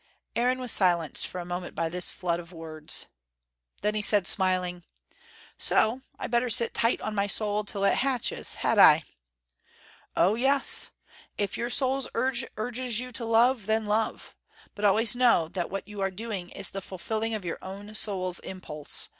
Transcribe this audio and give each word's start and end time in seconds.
Aaron 0.35 0.57
was 0.57 0.71
silenced 0.71 1.27
for 1.27 1.39
a 1.39 1.45
moment 1.45 1.75
by 1.75 1.87
this 1.87 2.09
flood 2.09 2.39
of 2.39 2.51
words. 2.51 3.05
Then 3.83 3.93
he 3.93 4.01
said 4.01 4.25
smiling: 4.25 4.83
"So 5.59 6.01
I'd 6.17 6.31
better 6.31 6.49
sit 6.49 6.73
tight 6.73 6.99
on 7.01 7.13
my 7.13 7.27
soul, 7.27 7.63
till 7.63 7.83
it 7.83 7.99
hatches, 7.99 8.55
had 8.65 8.79
I?" 8.79 9.03
"Oh, 10.17 10.33
yes. 10.33 10.89
If 11.37 11.55
your 11.55 11.69
soul's 11.69 12.07
urge 12.15 12.43
urges 12.57 12.99
you 12.99 13.11
to 13.11 13.25
love, 13.25 13.67
then 13.67 13.85
love. 13.85 14.35
But 14.73 14.85
always 14.85 15.15
know 15.15 15.47
that 15.49 15.69
what 15.69 15.87
you 15.87 16.01
are 16.01 16.09
doing 16.09 16.49
is 16.49 16.71
the 16.71 16.81
fulfilling 16.81 17.35
of 17.35 17.45
your 17.45 17.59
own 17.61 17.93
soul's 17.93 18.39
impulse. 18.39 19.07